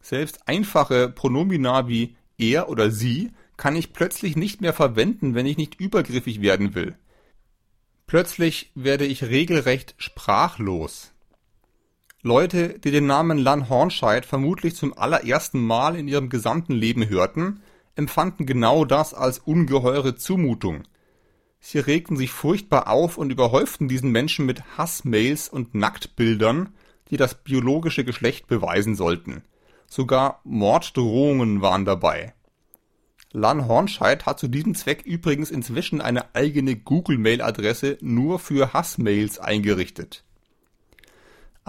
Selbst 0.00 0.48
einfache 0.48 1.08
Pronomina 1.08 1.88
wie 1.88 2.16
er 2.38 2.68
oder 2.68 2.90
sie 2.90 3.32
kann 3.56 3.76
ich 3.76 3.92
plötzlich 3.92 4.36
nicht 4.36 4.60
mehr 4.60 4.72
verwenden, 4.72 5.34
wenn 5.34 5.46
ich 5.46 5.56
nicht 5.56 5.78
übergriffig 5.80 6.40
werden 6.40 6.74
will. 6.74 6.94
Plötzlich 8.06 8.70
werde 8.74 9.04
ich 9.04 9.24
regelrecht 9.24 9.94
sprachlos. 9.98 11.12
Leute, 12.22 12.78
die 12.78 12.90
den 12.90 13.06
Namen 13.06 13.38
Lan 13.38 13.68
Hornscheid 13.68 14.26
vermutlich 14.26 14.76
zum 14.76 14.96
allerersten 14.96 15.64
Mal 15.64 15.96
in 15.96 16.08
ihrem 16.08 16.28
gesamten 16.28 16.74
Leben 16.74 17.08
hörten, 17.08 17.62
empfanden 17.94 18.46
genau 18.46 18.84
das 18.84 19.14
als 19.14 19.38
ungeheure 19.38 20.16
Zumutung– 20.16 20.84
Sie 21.60 21.78
regten 21.78 22.16
sich 22.16 22.30
furchtbar 22.30 22.88
auf 22.88 23.18
und 23.18 23.30
überhäuften 23.30 23.86
diesen 23.86 24.10
Menschen 24.10 24.46
mit 24.46 24.62
Hassmails 24.78 25.48
und 25.48 25.74
Nacktbildern, 25.74 26.70
die 27.10 27.18
das 27.18 27.34
biologische 27.34 28.04
Geschlecht 28.04 28.46
beweisen 28.46 28.96
sollten. 28.96 29.42
Sogar 29.86 30.40
Morddrohungen 30.44 31.60
waren 31.60 31.84
dabei. 31.84 32.32
Lan 33.32 33.68
Hornscheid 33.68 34.26
hat 34.26 34.40
zu 34.40 34.48
diesem 34.48 34.74
Zweck 34.74 35.02
übrigens 35.04 35.50
inzwischen 35.50 36.00
eine 36.00 36.34
eigene 36.34 36.76
Google-Mail-Adresse 36.76 37.98
nur 38.00 38.38
für 38.38 38.72
Hassmails 38.72 39.38
eingerichtet. 39.38 40.24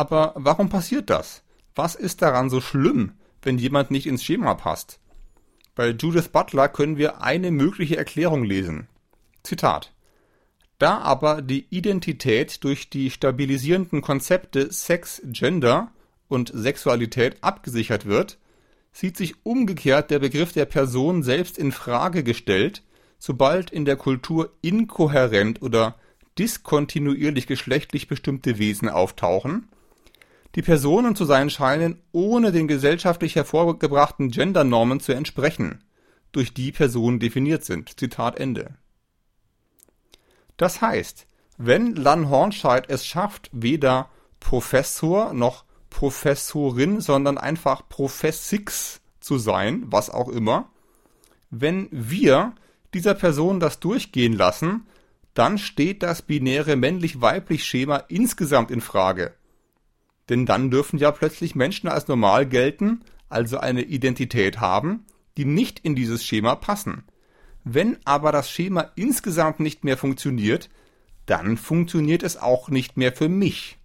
Aber 0.02 0.34
warum 0.36 0.68
passiert 0.68 1.12
das? 1.12 1.44
Was 1.76 1.94
ist 1.94 2.24
daran 2.24 2.50
so 2.50 2.60
schlimm, 2.60 3.12
wenn 3.44 3.60
jemand 3.60 3.92
nicht 3.92 4.08
ins 4.08 4.24
Schema 4.24 4.56
passt? 4.56 5.00
Bei 5.76 5.90
Judith 5.90 6.30
Butler 6.30 6.70
können 6.70 6.98
wir 6.98 7.22
eine 7.22 7.52
mögliche 7.52 7.98
Erklärung 7.98 8.44
lesen. 8.44 8.88
Zitat 9.44 9.94
Da 10.80 10.98
aber 10.98 11.44
die 11.44 11.68
Identität 11.70 12.64
durch 12.64 12.90
die 12.90 13.12
stabilisierenden 13.12 14.02
Konzepte 14.02 14.74
Sex, 14.74 15.22
Gender 15.24 15.92
und 16.28 16.52
Sexualität 16.52 17.38
abgesichert 17.44 18.08
wird, 18.08 18.40
sieht 18.92 19.16
sich 19.16 19.46
umgekehrt 19.46 20.10
der 20.10 20.18
Begriff 20.18 20.52
der 20.52 20.66
Person 20.66 21.22
selbst 21.22 21.60
in 21.60 21.72
Frage 21.72 22.24
gestellt, 22.24 22.82
sobald 23.20 23.70
in 23.70 23.86
der 23.86 23.98
Kultur 23.98 24.52
inkohärent 24.64 25.62
oder 25.62 25.94
diskontinuierlich 26.40 27.46
geschlechtlich 27.46 28.08
bestimmte 28.08 28.58
Wesen 28.58 28.90
auftauchen, 28.90 29.68
die 30.56 30.62
Personen 30.62 31.16
zu 31.16 31.26
sein 31.26 31.50
scheinen, 31.50 32.02
ohne 32.12 32.52
den 32.52 32.68
gesellschaftlich 32.68 33.36
hervorgebrachten 33.36 34.32
Gendernormen 34.32 35.00
zu 35.00 35.14
entsprechen, 35.14 35.84
durch 36.32 36.54
die 36.54 36.72
Personen 36.72 37.20
definiert 37.20 37.64
sind. 37.64 38.00
Zitat 38.00 38.40
Ende. 38.40 38.76
Das 40.58 40.82
heißt, 40.82 41.26
wenn 41.58 41.96
Lan 41.96 42.30
Hornscheid 42.30 42.90
es 42.90 43.06
schafft, 43.06 43.50
weder 43.54 44.10
Professor 44.40 45.34
noch 45.34 45.64
Professorin, 45.90 47.02
sondern 47.02 47.38
einfach 47.38 47.88
Professix 47.88 49.02
zu 49.20 49.38
sein, 49.38 49.84
was 49.88 50.10
auch 50.10 50.30
immer, 50.30 50.70
wenn 51.50 51.88
wir 51.92 52.54
dieser 52.94 53.14
Person 53.14 53.60
das 53.60 53.80
durchgehen 53.80 54.34
lassen, 54.34 54.88
dann 55.34 55.58
steht 55.58 56.04
das 56.04 56.22
binäre 56.22 56.76
männlich-weiblich 56.76 57.64
Schema 57.64 57.98
insgesamt 58.08 58.72
in 58.72 58.82
Frage. 58.82 59.34
Denn 60.32 60.46
dann 60.46 60.72
dürfen 60.72 60.98
ja 60.98 61.12
plötzlich 61.12 61.56
Menschen 61.56 61.90
als 61.90 62.08
normal 62.08 62.46
gelten, 62.48 63.04
also 63.28 63.58
eine 63.58 63.82
Identität 63.82 64.62
haben, 64.62 65.06
die 65.36 65.44
nicht 65.44 65.80
in 65.80 65.94
dieses 65.94 66.24
Schema 66.24 66.56
passen. 66.56 67.04
Wenn 67.66 67.98
aber 68.06 68.32
das 68.32 68.50
Schema 68.50 68.92
insgesamt 68.96 69.60
nicht 69.60 69.84
mehr 69.84 69.98
funktioniert, 69.98 70.70
dann 71.26 71.58
funktioniert 71.58 72.24
es 72.24 72.38
auch 72.38 72.70
nicht 72.70 72.96
mehr 72.96 73.12
für 73.12 73.28
mich. 73.28 73.78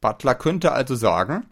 Butler 0.00 0.36
könnte 0.36 0.70
also 0.70 0.94
sagen, 0.94 1.46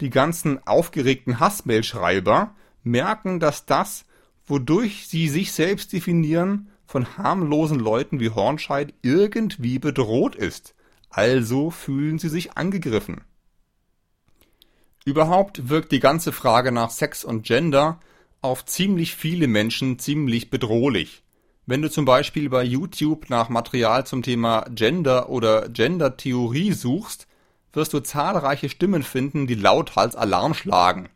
die 0.00 0.10
ganzen 0.10 0.66
aufgeregten 0.66 1.38
Hassmail-Schreiber 1.38 2.56
merken, 2.82 3.38
dass 3.38 3.66
das, 3.66 4.04
wodurch 4.46 5.06
sie 5.06 5.28
sich 5.28 5.52
selbst 5.52 5.92
definieren, 5.92 6.70
von 6.86 7.16
harmlosen 7.18 7.78
Leuten 7.78 8.18
wie 8.18 8.30
Hornscheid 8.30 8.94
irgendwie 9.02 9.78
bedroht 9.78 10.34
ist. 10.34 10.74
Also 11.08 11.70
fühlen 11.70 12.18
sie 12.18 12.28
sich 12.28 12.56
angegriffen. 12.56 13.20
Überhaupt 15.04 15.68
wirkt 15.68 15.92
die 15.92 16.00
ganze 16.00 16.32
Frage 16.32 16.72
nach 16.72 16.90
Sex 16.90 17.24
und 17.24 17.42
Gender 17.44 18.00
auf 18.42 18.64
ziemlich 18.64 19.14
viele 19.14 19.48
Menschen 19.48 19.98
ziemlich 19.98 20.50
bedrohlich. 20.50 21.22
Wenn 21.66 21.82
du 21.82 21.90
zum 21.90 22.04
Beispiel 22.04 22.50
bei 22.50 22.64
YouTube 22.64 23.30
nach 23.30 23.48
Material 23.48 24.04
zum 24.04 24.22
Thema 24.22 24.66
Gender 24.70 25.28
oder 25.30 25.68
Gender-Theorie 25.68 26.72
suchst, 26.72 27.26
wirst 27.72 27.92
du 27.92 28.00
zahlreiche 28.00 28.68
Stimmen 28.68 29.02
finden, 29.02 29.46
die 29.46 29.54
lauthals 29.54 30.16
Alarm 30.16 30.54
schlagen. 30.54 31.08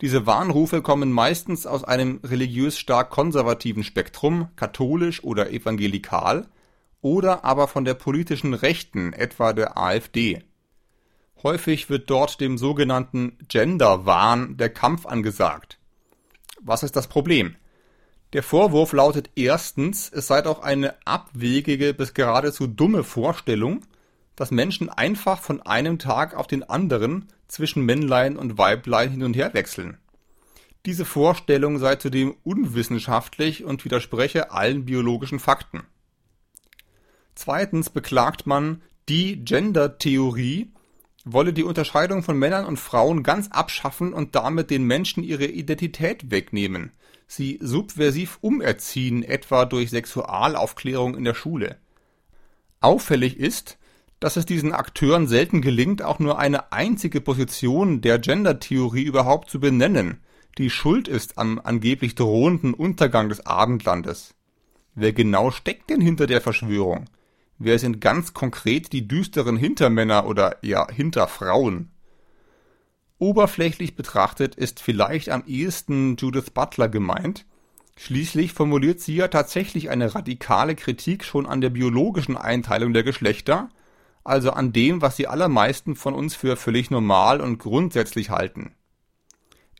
Diese 0.00 0.26
Warnrufe 0.26 0.82
kommen 0.82 1.12
meistens 1.12 1.66
aus 1.66 1.82
einem 1.82 2.20
religiös 2.22 2.78
stark 2.78 3.10
konservativen 3.10 3.84
Spektrum, 3.84 4.48
katholisch 4.56 5.24
oder 5.24 5.50
evangelikal, 5.50 6.48
oder 7.00 7.44
aber 7.44 7.68
von 7.68 7.84
der 7.84 7.94
politischen 7.94 8.54
Rechten, 8.54 9.12
etwa 9.12 9.52
der 9.52 9.78
AfD. 9.78 10.42
Häufig 11.44 11.90
wird 11.90 12.08
dort 12.08 12.40
dem 12.40 12.56
sogenannten 12.56 13.36
Gender-Wahn 13.48 14.56
der 14.56 14.70
Kampf 14.70 15.04
angesagt. 15.04 15.78
Was 16.62 16.82
ist 16.82 16.96
das 16.96 17.06
Problem? 17.06 17.56
Der 18.32 18.42
Vorwurf 18.42 18.94
lautet 18.94 19.28
erstens, 19.36 20.10
es 20.10 20.26
sei 20.26 20.40
doch 20.40 20.62
eine 20.62 20.94
abwegige 21.04 21.92
bis 21.92 22.14
geradezu 22.14 22.66
dumme 22.66 23.04
Vorstellung, 23.04 23.84
dass 24.36 24.50
Menschen 24.52 24.88
einfach 24.88 25.42
von 25.42 25.60
einem 25.60 25.98
Tag 25.98 26.34
auf 26.34 26.46
den 26.46 26.62
anderen 26.62 27.28
zwischen 27.46 27.84
Männlein 27.84 28.38
und 28.38 28.56
Weiblein 28.56 29.10
hin 29.10 29.22
und 29.22 29.36
her 29.36 29.52
wechseln. 29.52 29.98
Diese 30.86 31.04
Vorstellung 31.04 31.78
sei 31.78 31.96
zudem 31.96 32.34
unwissenschaftlich 32.42 33.64
und 33.64 33.84
widerspreche 33.84 34.50
allen 34.50 34.86
biologischen 34.86 35.38
Fakten. 35.38 35.82
Zweitens 37.34 37.90
beklagt 37.90 38.46
man, 38.46 38.80
die 39.10 39.44
Gender-Theorie 39.44 40.73
wolle 41.24 41.52
die 41.52 41.64
Unterscheidung 41.64 42.22
von 42.22 42.38
Männern 42.38 42.66
und 42.66 42.78
Frauen 42.78 43.22
ganz 43.22 43.48
abschaffen 43.48 44.12
und 44.12 44.34
damit 44.34 44.70
den 44.70 44.84
Menschen 44.84 45.24
ihre 45.24 45.46
Identität 45.46 46.30
wegnehmen, 46.30 46.92
sie 47.26 47.58
subversiv 47.62 48.38
umerziehen, 48.40 49.22
etwa 49.22 49.64
durch 49.64 49.90
Sexualaufklärung 49.90 51.16
in 51.16 51.24
der 51.24 51.34
Schule. 51.34 51.78
Auffällig 52.80 53.38
ist, 53.38 53.78
dass 54.20 54.36
es 54.36 54.46
diesen 54.46 54.72
Akteuren 54.72 55.26
selten 55.26 55.60
gelingt, 55.60 56.02
auch 56.02 56.18
nur 56.18 56.38
eine 56.38 56.72
einzige 56.72 57.20
Position 57.20 58.00
der 58.00 58.18
Gender-Theorie 58.18 59.02
überhaupt 59.02 59.50
zu 59.50 59.60
benennen, 59.60 60.20
die 60.58 60.70
schuld 60.70 61.08
ist 61.08 61.36
am 61.38 61.60
angeblich 61.62 62.14
drohenden 62.14 62.74
Untergang 62.74 63.28
des 63.28 63.44
Abendlandes. 63.44 64.34
Wer 64.94 65.12
genau 65.12 65.50
steckt 65.50 65.90
denn 65.90 66.00
hinter 66.00 66.26
der 66.26 66.40
Verschwörung? 66.40 67.06
Wer 67.64 67.78
sind 67.78 68.00
ganz 68.00 68.34
konkret 68.34 68.92
die 68.92 69.08
düsteren 69.08 69.56
Hintermänner 69.56 70.26
oder 70.26 70.58
ja 70.62 70.86
Hinterfrauen? 70.90 71.90
Oberflächlich 73.18 73.96
betrachtet 73.96 74.54
ist 74.54 74.80
vielleicht 74.80 75.30
am 75.30 75.44
ehesten 75.46 76.16
Judith 76.16 76.50
Butler 76.50 76.88
gemeint. 76.88 77.46
Schließlich 77.96 78.52
formuliert 78.52 79.00
sie 79.00 79.16
ja 79.16 79.28
tatsächlich 79.28 79.88
eine 79.88 80.14
radikale 80.14 80.74
Kritik 80.74 81.24
schon 81.24 81.46
an 81.46 81.60
der 81.60 81.70
biologischen 81.70 82.36
Einteilung 82.36 82.92
der 82.92 83.02
Geschlechter 83.02 83.70
also 84.24 84.50
an 84.52 84.72
dem, 84.72 85.02
was 85.02 85.16
die 85.16 85.28
allermeisten 85.28 85.94
von 85.94 86.14
uns 86.14 86.34
für 86.34 86.56
völlig 86.56 86.90
normal 86.90 87.40
und 87.40 87.58
grundsätzlich 87.58 88.30
halten. 88.30 88.74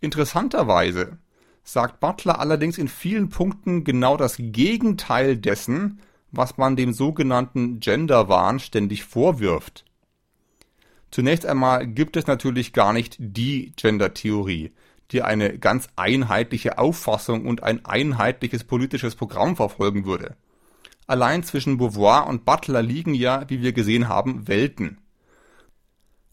Interessanterweise 0.00 1.18
sagt 1.62 1.98
Butler 1.98 2.38
allerdings 2.38 2.76
in 2.76 2.88
vielen 2.88 3.30
Punkten 3.30 3.84
genau 3.84 4.18
das 4.18 4.36
Gegenteil 4.38 5.38
dessen, 5.38 6.00
was 6.36 6.56
man 6.56 6.76
dem 6.76 6.92
sogenannten 6.92 7.80
Genderwahn 7.80 8.58
ständig 8.58 9.04
vorwirft. 9.04 9.84
Zunächst 11.10 11.46
einmal 11.46 11.86
gibt 11.86 12.16
es 12.16 12.26
natürlich 12.26 12.72
gar 12.72 12.92
nicht 12.92 13.16
die 13.18 13.72
Gender-Theorie, 13.76 14.72
die 15.12 15.22
eine 15.22 15.58
ganz 15.58 15.88
einheitliche 15.96 16.78
Auffassung 16.78 17.46
und 17.46 17.62
ein 17.62 17.84
einheitliches 17.84 18.64
politisches 18.64 19.14
Programm 19.14 19.54
verfolgen 19.54 20.06
würde. 20.06 20.36
Allein 21.06 21.42
zwischen 21.42 21.76
Beauvoir 21.76 22.26
und 22.26 22.44
Butler 22.44 22.82
liegen 22.82 23.14
ja, 23.14 23.44
wie 23.48 23.62
wir 23.62 23.72
gesehen 23.72 24.08
haben, 24.08 24.48
Welten. 24.48 24.98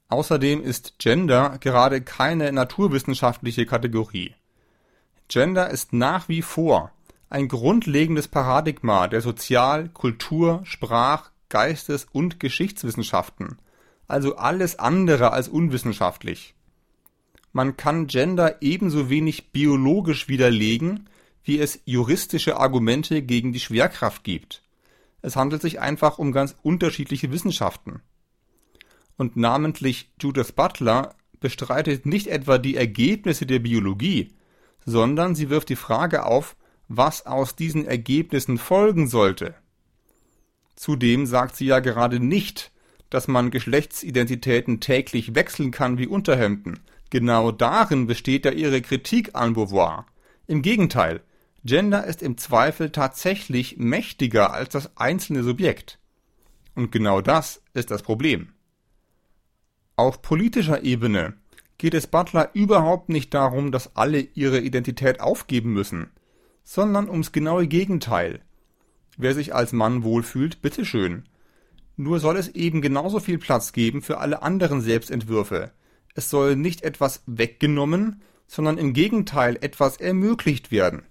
Außerdem 0.08 0.62
ist 0.62 0.98
Gender 1.00 1.58
gerade 1.60 2.02
keine 2.02 2.52
naturwissenschaftliche 2.52 3.66
Kategorie. 3.66 4.34
Gender 5.28 5.70
ist 5.70 5.94
nach 5.94 6.28
wie 6.28 6.42
vor 6.42 6.92
ein 7.32 7.48
grundlegendes 7.48 8.28
Paradigma 8.28 9.08
der 9.08 9.22
Sozial-, 9.22 9.88
Kultur-, 9.89 10.62
Sprach-, 10.65 11.32
Geistes- 11.48 12.06
und 12.12 12.41
Geschichtswissenschaften, 12.41 13.58
also 14.08 14.36
alles 14.36 14.78
andere 14.80 15.32
als 15.32 15.48
unwissenschaftlich. 15.48 16.56
Man 17.54 17.78
kann 17.78 18.08
Gender 18.08 18.62
ebenso 18.62 19.10
wenig 19.10 19.52
biologisch 19.52 20.28
widerlegen, 20.28 21.10
wie 21.44 21.60
es 21.60 21.80
juristische 21.86 22.58
Argumente 22.58 23.22
gegen 23.22 23.54
die 23.54 23.60
Schwerkraft 23.62 24.26
gibt. 24.26 24.62
Es 25.22 25.38
handelt 25.38 25.62
sich 25.62 25.80
einfach 25.80 26.20
um 26.20 26.34
ganz 26.34 26.56
unterschiedliche 26.62 27.32
Wissenschaften. 27.32 28.02
Und 29.17 29.38
namentlich 29.38 30.12
Judith 30.20 30.52
Butler 30.52 31.15
bestreitet 31.39 32.06
nicht 32.06 32.28
etwa 32.28 32.58
die 32.58 32.76
Ergebnisse 32.76 33.46
der 33.46 33.60
Biologie, 33.60 34.34
sondern 34.86 35.34
sie 35.34 35.50
wirft 35.50 35.70
die 35.70 35.76
Frage 35.76 36.26
auf, 36.26 36.56
was 36.97 37.25
aus 37.25 37.56
diesen 37.56 37.86
Ergebnissen 37.86 38.58
folgen 38.58 39.08
sollte. 39.08 39.56
Zudem 40.75 41.25
sagt 41.25 41.56
sie 41.56 41.65
ja 41.65 41.80
gerade 41.80 42.19
nicht, 42.19 42.71
dass 43.10 43.27
man 43.27 43.51
Geschlechtsidentitäten 43.51 44.80
täglich 44.80 45.36
wechseln 45.36 45.71
kann 45.71 45.97
wie 45.97 46.08
Unterhemden. 46.08 46.80
Genau 47.10 47.51
darin 47.51 48.08
besteht 48.08 48.45
ja 48.45 48.51
ihre 48.51 48.82
Kritik 48.82 49.36
an 49.36 49.54
Beauvoir. 49.54 50.06
Im 50.47 50.62
Gegenteil, 50.62 51.21
Gender 51.63 52.06
ist 52.06 52.23
im 52.23 52.38
Zweifel 52.38 52.89
tatsächlich 52.89 53.77
mächtiger 53.77 54.54
als 54.54 54.69
das 54.69 54.97
einzelne 54.97 55.43
Subjekt. 55.43 55.99
Und 56.73 56.91
genau 56.91 57.21
das 57.21 57.62
ist 57.73 57.91
das 57.91 58.01
Problem. 58.01 58.54
Auf 59.95 60.21
politischer 60.21 60.84
Ebene 60.84 61.34
geht 61.77 61.93
es 61.93 62.08
Butler 62.08 62.49
überhaupt 62.54 63.10
nicht 63.10 63.34
darum, 63.34 63.71
dass 63.71 63.95
alle 63.95 64.19
ihre 64.19 64.60
Identität 64.60 65.19
aufgeben 65.19 65.73
müssen, 65.73 66.12
sondern 66.63 67.10
ums 67.10 67.32
genaue 67.32 67.67
Gegenteil. 67.67 68.41
Wer 69.17 69.34
sich 69.34 69.54
als 69.54 69.74
Mann 69.74 70.04
wohlfühlt, 70.04 70.62
bitteschön. 70.62 71.24
Nur 71.97 72.19
soll 72.19 72.38
es 72.38 72.50
eben 72.50 72.82
genauso 72.82 73.19
viel 73.19 73.38
Platz 73.38 73.74
geben 73.74 74.02
für 74.02 74.17
alle 74.19 74.41
anderen 74.41 74.82
Selbstentwürfe. 74.82 75.71
Es 76.15 76.30
soll 76.30 76.56
nicht 76.56 76.84
etwas 76.84 77.24
weggenommen, 77.26 78.21
sondern 78.47 78.78
im 78.78 78.93
Gegenteil 78.93 79.58
etwas 79.62 79.97
ermöglicht 79.97 80.71
werden. 80.71 81.04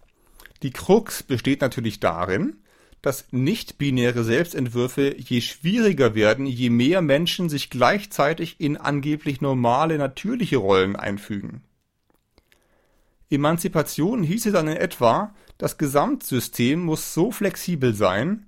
Die 0.62 0.70
Krux 0.70 1.22
besteht 1.22 1.60
natürlich 1.60 2.00
darin, 2.00 2.56
dass 3.02 3.26
nicht-binäre 3.30 4.24
Selbstentwürfe 4.24 5.16
je 5.16 5.40
schwieriger 5.40 6.14
werden, 6.14 6.44
je 6.44 6.68
mehr 6.68 7.00
Menschen 7.00 7.48
sich 7.48 7.70
gleichzeitig 7.70 8.56
in 8.60 8.76
angeblich 8.76 9.40
normale, 9.40 9.96
natürliche 9.96 10.58
Rollen 10.58 10.96
einfügen. 10.96 11.62
Emanzipation 13.30 14.22
hieße 14.22 14.52
dann 14.52 14.68
in 14.68 14.76
etwa, 14.76 15.34
das 15.56 15.78
Gesamtsystem 15.78 16.80
muss 16.80 17.14
so 17.14 17.30
flexibel 17.30 17.94
sein, 17.94 18.46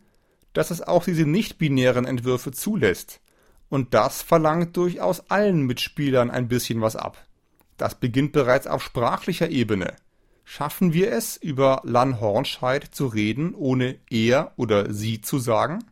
dass 0.52 0.70
es 0.70 0.82
auch 0.82 1.04
diese 1.04 1.24
nicht-binären 1.24 2.04
Entwürfe 2.04 2.52
zulässt. 2.52 3.20
Und 3.68 3.94
das 3.94 4.22
verlangt 4.22 4.76
durchaus 4.76 5.30
allen 5.30 5.62
Mitspielern 5.62 6.30
ein 6.30 6.48
bisschen 6.48 6.80
was 6.80 6.96
ab. 6.96 7.16
Das 7.78 7.94
beginnt 7.94 8.32
bereits 8.32 8.66
auf 8.66 8.82
sprachlicher 8.82 9.48
Ebene. 9.48 9.96
Schaffen 10.44 10.92
wir 10.92 11.12
es, 11.12 11.36
über 11.36 11.80
Lan 11.84 12.20
Hornscheid 12.20 12.84
zu 12.84 13.06
reden, 13.06 13.54
ohne 13.54 13.98
er 14.10 14.52
oder 14.56 14.92
sie 14.92 15.20
zu 15.20 15.38
sagen? 15.38 15.84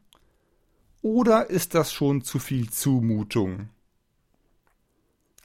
Oder 1.00 1.48
ist 1.48 1.74
das 1.74 1.92
schon 1.92 2.22
zu 2.22 2.38
viel 2.38 2.68
Zumutung? 2.68 3.70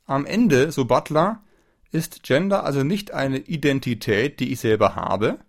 Am 0.05 0.25
Ende, 0.25 0.71
so 0.71 0.85
Butler, 0.85 1.41
ist 1.95 2.23
Gender 2.23 2.65
also 2.65 2.83
nicht 2.83 3.13
eine 3.13 3.37
Identität, 3.37 4.41
die 4.41 4.51
ich 4.51 4.59
selber 4.59 4.95
habe, 4.95 5.39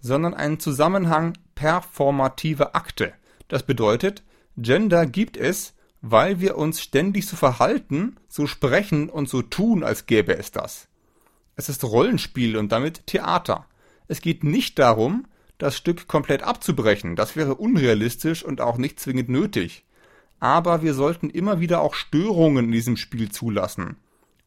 sondern 0.00 0.34
ein 0.34 0.58
Zusammenhang 0.58 1.38
performativer 1.54 2.74
Akte. 2.74 3.14
Das 3.46 3.62
bedeutet, 3.62 4.24
Gender 4.56 5.06
gibt 5.06 5.36
es, 5.36 5.74
weil 6.02 6.40
wir 6.40 6.58
uns 6.58 6.82
ständig 6.82 7.26
so 7.26 7.36
verhalten, 7.36 8.16
so 8.28 8.48
sprechen 8.48 9.08
und 9.08 9.28
so 9.28 9.42
tun, 9.42 9.84
als 9.84 10.06
gäbe 10.06 10.36
es 10.36 10.50
das. 10.50 10.88
Es 11.54 11.68
ist 11.68 11.84
Rollenspiel 11.84 12.56
und 12.56 12.72
damit 12.72 13.06
Theater. 13.06 13.66
Es 14.08 14.20
geht 14.20 14.42
nicht 14.42 14.80
darum, 14.80 15.26
das 15.56 15.76
Stück 15.76 16.08
komplett 16.08 16.42
abzubrechen, 16.42 17.14
das 17.14 17.36
wäre 17.36 17.54
unrealistisch 17.54 18.44
und 18.44 18.60
auch 18.60 18.76
nicht 18.76 18.98
zwingend 18.98 19.28
nötig. 19.28 19.84
Aber 20.40 20.82
wir 20.82 20.94
sollten 20.94 21.30
immer 21.30 21.60
wieder 21.60 21.80
auch 21.80 21.94
Störungen 21.94 22.66
in 22.66 22.72
diesem 22.72 22.96
Spiel 22.96 23.30
zulassen, 23.30 23.96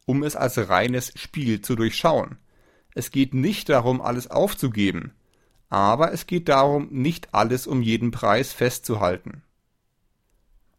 um 0.10 0.24
es 0.24 0.36
als 0.36 0.58
reines 0.70 1.14
Spiel 1.16 1.62
zu 1.62 1.76
durchschauen. 1.76 2.40
Es 2.96 3.12
geht 3.12 3.36
nicht 3.36 3.70
darum, 3.70 4.02
alles 4.02 4.26
aufzugeben, 4.26 5.14
aber 5.70 6.12
es 6.12 6.26
geht 6.26 6.50
darum, 6.50 6.88
nicht 6.90 7.36
alles 7.36 7.68
um 7.68 7.84
jeden 7.84 8.10
Preis 8.10 8.52
festzuhalten. 8.52 9.44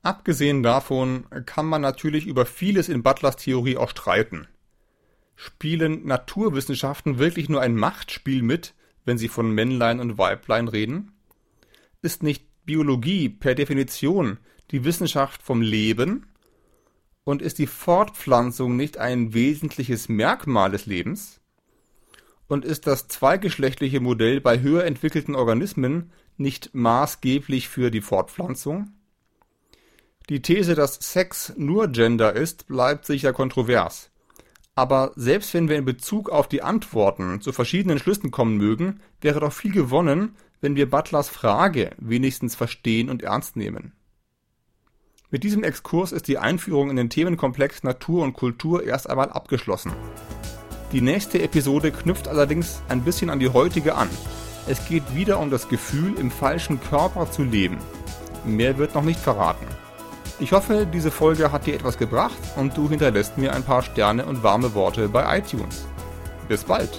Abgesehen 0.03 0.65
davon 0.65 1.27
kann 1.47 1.67
man 1.67 1.81
natürlich 1.81 2.27
über 2.27 2.45
vieles 2.45 2.89
in 2.89 3.05
Butlers 3.05 3.37
Theorie 3.37 3.77
auch 3.77 3.91
streiten. 3.91 4.49
Spielen 5.37 6.07
Naturwissenschaften 6.07 7.21
wirklich 7.21 7.49
nur 7.49 7.61
ein 7.61 7.77
Machtspiel 7.77 8.43
mit, 8.43 8.75
wenn 9.05 9.17
sie 9.17 9.29
von 9.29 9.55
Männlein 9.55 10.01
und 10.01 10.19
Weiblein 10.19 10.67
reden? 10.67 11.13
Ist 12.03 12.25
nicht 12.25 12.47
Biologie 12.65 13.29
per 13.29 13.55
Definition 13.55 14.39
die 14.73 14.83
Wissenschaft 14.83 15.41
vom 15.41 15.63
Leben? 15.63 16.27
Und 17.25 17.43
ist 17.43 17.59
die 17.59 17.67
Fortpflanzung 17.67 18.77
nicht 18.77 18.99
ein 18.99 19.35
wesentliches 19.35 20.09
Merkmal 20.09 20.71
des 20.71 20.87
Lebens? 20.87 21.41
Und 22.49 22.65
ist 22.65 22.87
das 22.87 23.09
zweigeschlechtliche 23.09 24.01
Modell 24.01 24.41
bei 24.41 24.61
höher 24.61 24.85
entwickelten 24.85 25.35
Organismen 25.35 26.13
nicht 26.37 26.75
maßgeblich 26.75 27.69
für 27.69 27.91
die 27.91 28.01
Fortpflanzung? 28.01 28.93
Die 30.29 30.43
These, 30.43 30.75
dass 30.75 30.95
Sex 30.95 31.53
nur 31.57 31.89
Gender 31.89 32.35
ist, 32.35 32.67
bleibt 32.67 33.05
sicher 33.05 33.33
kontrovers. 33.33 34.11
Aber 34.75 35.13
selbst 35.17 35.53
wenn 35.55 35.69
wir 35.69 35.77
in 35.77 35.85
Bezug 35.85 36.31
auf 36.31 36.49
die 36.49 36.63
Antworten 36.63 37.41
zu 37.41 37.53
verschiedenen 37.53 37.99
Schlüssen 37.99 38.31
kommen 38.31 38.57
mögen, 38.57 39.01
wäre 39.21 39.41
doch 39.41 39.53
viel 39.53 39.73
gewonnen, 39.73 40.37
wenn 40.61 40.77
wir 40.77 40.89
Butlers 40.89 41.29
Frage 41.29 41.91
wenigstens 41.99 42.55
verstehen 42.55 43.11
und 43.11 43.23
ernst 43.23 43.57
nehmen. 43.57 43.93
Mit 45.33 45.45
diesem 45.45 45.63
Exkurs 45.63 46.11
ist 46.11 46.27
die 46.27 46.39
Einführung 46.39 46.91
in 46.91 46.97
den 46.97 47.09
Themenkomplex 47.09 47.85
Natur 47.85 48.25
und 48.25 48.33
Kultur 48.33 48.83
erst 48.83 49.09
einmal 49.09 49.31
abgeschlossen. 49.31 49.93
Die 50.91 51.01
nächste 51.01 51.41
Episode 51.41 51.93
knüpft 51.93 52.27
allerdings 52.27 52.83
ein 52.89 53.03
bisschen 53.03 53.31
an 53.31 53.39
die 53.39 53.49
heutige 53.49 53.95
an. 53.95 54.11
Es 54.67 54.89
geht 54.89 55.15
wieder 55.15 55.39
um 55.39 55.49
das 55.51 55.69
Gefühl, 55.69 56.15
im 56.19 56.33
falschen 56.33 56.81
Körper 56.81 57.31
zu 57.31 57.45
leben. 57.45 57.79
Mehr 58.45 58.77
wird 58.77 58.97
noch 58.97 59.05
nicht 59.05 59.21
verraten. 59.21 59.67
Ich 60.41 60.51
hoffe, 60.51 60.85
diese 60.93 61.13
Folge 61.13 61.53
hat 61.53 61.67
dir 61.67 61.75
etwas 61.75 61.97
gebracht 61.97 62.39
und 62.57 62.77
du 62.77 62.89
hinterlässt 62.89 63.39
mir 63.39 63.53
ein 63.53 63.63
paar 63.63 63.83
Sterne 63.83 64.27
und 64.27 64.43
warme 64.43 64.75
Worte 64.75 65.09
bei 65.09 65.39
iTunes. 65.39 65.87
Bis 66.49 66.65
bald! 66.65 66.91